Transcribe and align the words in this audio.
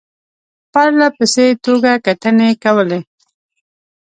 پرله 0.71 1.07
پسې 1.17 1.45
توګه 1.65 1.91
کتنې 2.05 2.49
کولې. 2.63 2.99